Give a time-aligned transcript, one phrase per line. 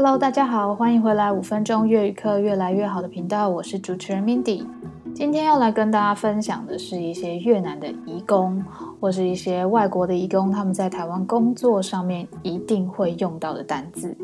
[0.00, 4.64] Hello，大家好，欢迎回来五分钟粤语课越来越好的频道，我是主持人 Mindy。
[5.12, 8.64] 今天要来跟大家分享的是一些越南的移工，
[9.00, 14.16] 或是一些外国的移工，他们在台湾工作上面一定会用到的单字。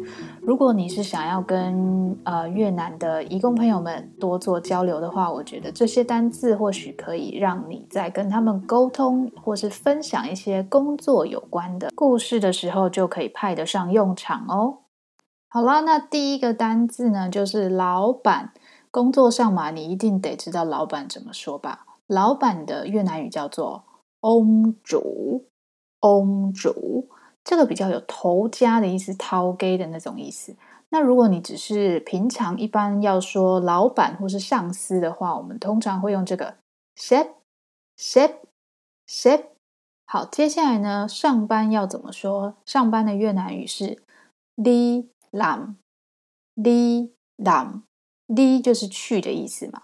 [0.43, 14.84] 如果你是想要跟呃越南的移工朋友们多做交流的话，我觉得这些单字或许可以让你在跟他们沟通或是分享一些工作有关的故事的时候，就可以派得上用场哦。
[15.55, 18.53] 好啦，那第一个单字呢，就是老板。
[18.91, 21.87] 工作上嘛，你一定得知道老板怎么说吧？
[22.09, 23.85] 老板的越南语叫做
[24.19, 27.07] ông chủ，ông chủ，
[27.45, 30.57] 这个比较有头家的意思，头家的那种意思。
[30.89, 36.57] 那如果你只是平常一般要说老板或是上司的话，我们通常会用这个
[36.97, 39.45] sếp，sếp，sếp。
[40.05, 42.57] 好，接下来呢，上班要怎么说？
[42.67, 44.03] 上班的越南语是
[44.57, 49.83] đi làm，đi làm，đi 就是去的意思嘛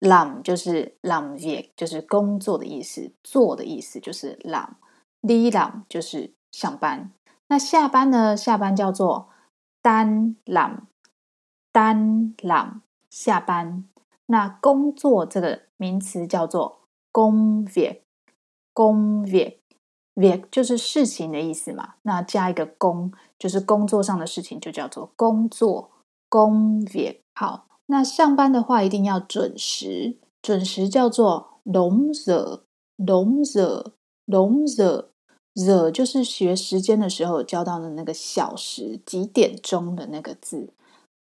[0.00, 7.12] ，lam 就是 lam vie 就是工作的意思，做的意思就是 làm，đi lam 就是上班。
[7.48, 8.36] 那下班呢？
[8.36, 9.30] 下班叫做
[9.82, 10.82] dan lam
[11.72, 13.88] dan lam 下班。
[14.26, 19.59] 那工作这个名词叫做 công việc，công việc。
[20.20, 25.90] V 就是事情的意思嘛，那加一个工，就是工作上的事情，就叫做工作。
[26.28, 40.72] 工 v 好，那上班的话一定要准时，准时叫做 đúng giờ，đúng giờ，đúng giờ，giờ 就是学时间的时候教到的那个小时几点钟的那个字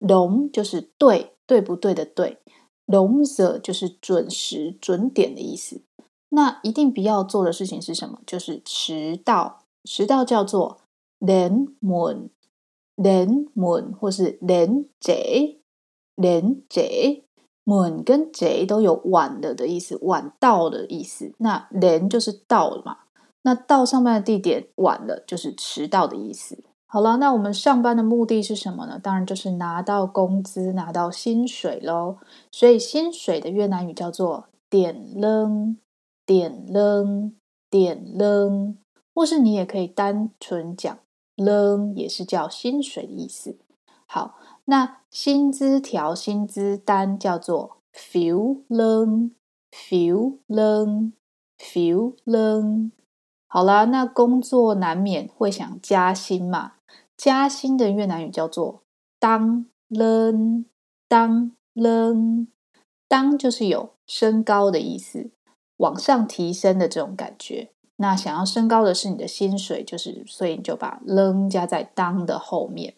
[0.02, 2.40] ，đúng 就是对，对不对的对
[2.86, 5.82] ，đúng giờ 就是准时准点的意思。
[6.30, 8.20] 那一定不要做的事情是什么？
[8.26, 9.64] 就是迟到。
[9.90, 10.80] 迟到叫做
[11.22, 21.34] đến muộn，đến muộn 或是 đến trễ，đến trễ，muộn 跟 trễ 都有晚了的意思，晚到的意思。
[21.38, 22.98] 那 đến 就是到了嘛，
[23.44, 26.62] 那到上班的地点晚了就是迟到的意思。
[26.86, 29.00] 好了，那我们上班的目的是什么呢？
[29.02, 32.18] 当然就是拿到工资，拿到薪水喽。
[32.52, 35.78] 所以薪水的越南语叫做 tiền lương。
[36.28, 37.34] 点扔，
[37.70, 38.78] 点扔，
[39.16, 41.00] 或是你也可以单纯讲
[41.36, 43.58] 扔，也是叫薪水的意思。
[44.06, 52.92] 好，那薪资条、薪资单叫做 phiếu lương，phiếu lương，phiếu lương。
[53.48, 56.74] 好啦，那工作难免会想加薪嘛，
[57.16, 58.82] 加薪的越南语叫做
[59.20, 65.32] tăng lên，tăng lên，tăng 就是有升高的意思。
[65.78, 72.96] 往上提升的这种感觉，那想要升高的是你的薪水，就是所以你就把 ln 加在当的后面。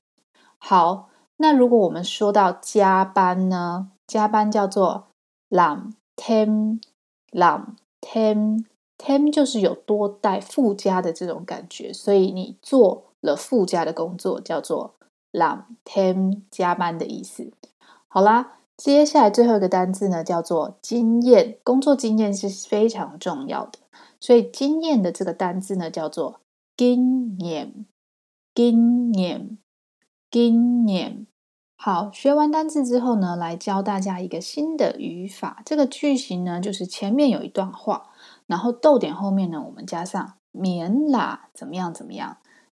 [0.57, 3.91] 好，那如果我们说到加班呢？
[4.07, 5.07] 加班叫做
[5.49, 14.95] làm thêm，làm thêm，thêm 就是有多带附加的这种感觉，所以你做了附加的工作，叫做
[15.31, 17.51] làm thêm，加班的意思。
[18.07, 18.58] 好啦。
[18.81, 21.57] 接下来最后一个单字呢，叫做经验。
[21.65, 23.77] 工作经验是非常重要的，
[24.21, 26.39] 所以经验的这个单字呢，叫做
[26.77, 27.85] 经验、
[28.55, 29.57] 经验
[30.31, 31.27] 经验。
[31.75, 35.61] 好，学完单字之后呢，来教大家一个新的语法。
[35.65, 38.11] 这个句型呢，就是前面有一段话，
[38.47, 42.37] 然后逗点后面呢，我们加上免啦，怎么样怎么样，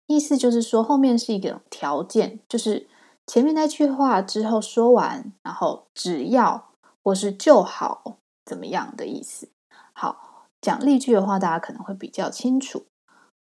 [0.07, 2.87] 意思就是说后面是一个条件，就是。
[3.29, 6.71] 前面那句话之后说完，然后只要
[7.03, 9.49] 或是就好怎么样的意思？
[9.93, 12.85] 好，讲例句的话，大家可能会比较清楚。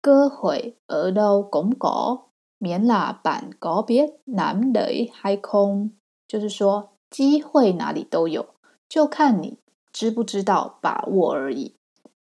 [0.02, 2.22] cơ hội ở đâu cũng có,
[2.58, 5.90] miễn là bạn có biết nắm lấy hay không，
[6.26, 8.46] 就是说机会哪里都有，
[8.88, 9.58] 就看你
[9.92, 11.76] 知不知道把握而已。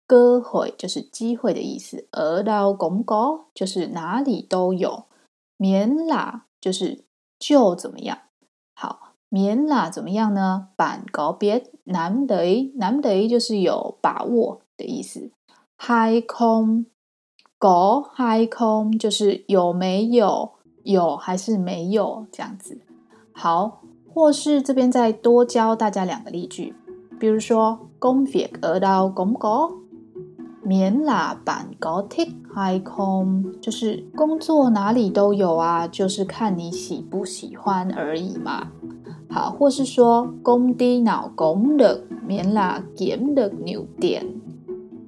[0.06, 5.04] 歌会就是机会的意思，ở đâu cũng có 就是哪里都有
[5.56, 7.04] 免啦就是。
[7.40, 8.18] 就怎么样？
[8.74, 10.68] 好，免啦怎么样呢？
[10.76, 15.32] 板告别，难得难得就是有把握的意思。
[15.76, 16.84] 嗨空，
[17.58, 20.52] 够嗨空就是有没有
[20.84, 22.82] 有还是没有这样子。
[23.32, 23.80] 好，
[24.12, 26.74] 或是这边再多教大家两个例句，
[27.18, 29.72] 比如说公铁而到公狗。
[30.62, 38.68] 免喇板高铁 high com，就是工作哪里都有啊，就是看你喜不喜欢而已嘛。
[39.30, 44.26] 好，或是说工低脑工的免喇减的牛点，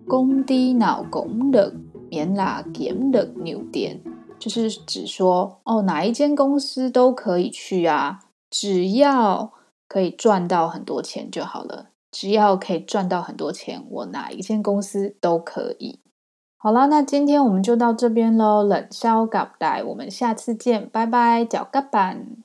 [0.07, 1.75] 工低脑工的
[2.09, 4.01] 免喇减的牛点，
[4.39, 9.53] 就是指说哦，哪一间公司都可以去啊，只要
[9.89, 11.87] 可以赚到很多钱就好了。
[12.13, 15.99] 只要可以赚到很多钱，我哪一间公司都可以。
[16.57, 18.63] 好啦，那今天我们就到这边喽。
[18.63, 22.37] 冷笑咖带，我们下次见，拜拜，脚甲板。